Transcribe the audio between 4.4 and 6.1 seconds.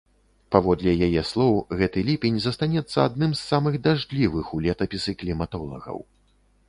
у летапісы кліматолагаў.